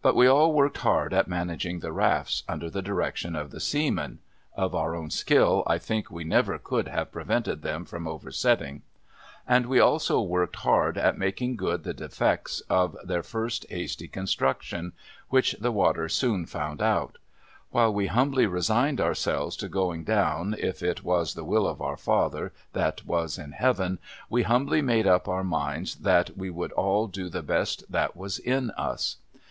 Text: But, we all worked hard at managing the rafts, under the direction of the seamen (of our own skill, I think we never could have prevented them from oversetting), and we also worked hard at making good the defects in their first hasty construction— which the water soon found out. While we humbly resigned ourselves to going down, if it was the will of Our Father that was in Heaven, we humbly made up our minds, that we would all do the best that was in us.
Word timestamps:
But, 0.00 0.16
we 0.16 0.26
all 0.26 0.54
worked 0.54 0.78
hard 0.78 1.12
at 1.12 1.28
managing 1.28 1.80
the 1.80 1.92
rafts, 1.92 2.42
under 2.48 2.70
the 2.70 2.80
direction 2.80 3.36
of 3.36 3.50
the 3.50 3.60
seamen 3.60 4.20
(of 4.56 4.74
our 4.74 4.96
own 4.96 5.10
skill, 5.10 5.62
I 5.66 5.76
think 5.76 6.10
we 6.10 6.24
never 6.24 6.58
could 6.58 6.88
have 6.88 7.12
prevented 7.12 7.60
them 7.60 7.84
from 7.84 8.06
oversetting), 8.08 8.80
and 9.46 9.66
we 9.66 9.78
also 9.78 10.22
worked 10.22 10.56
hard 10.56 10.96
at 10.96 11.18
making 11.18 11.56
good 11.56 11.84
the 11.84 11.92
defects 11.92 12.62
in 12.70 12.92
their 13.04 13.22
first 13.22 13.66
hasty 13.68 14.08
construction— 14.08 14.94
which 15.28 15.52
the 15.60 15.70
water 15.70 16.08
soon 16.08 16.46
found 16.46 16.80
out. 16.80 17.18
While 17.70 17.92
we 17.92 18.06
humbly 18.06 18.46
resigned 18.46 19.02
ourselves 19.02 19.54
to 19.58 19.68
going 19.68 20.02
down, 20.02 20.56
if 20.58 20.82
it 20.82 21.04
was 21.04 21.34
the 21.34 21.44
will 21.44 21.66
of 21.68 21.82
Our 21.82 21.98
Father 21.98 22.54
that 22.72 23.04
was 23.04 23.36
in 23.36 23.52
Heaven, 23.52 23.98
we 24.30 24.44
humbly 24.44 24.80
made 24.80 25.06
up 25.06 25.28
our 25.28 25.44
minds, 25.44 25.96
that 25.96 26.38
we 26.38 26.48
would 26.48 26.72
all 26.72 27.06
do 27.06 27.28
the 27.28 27.42
best 27.42 27.84
that 27.92 28.16
was 28.16 28.38
in 28.38 28.70
us. 28.70 29.18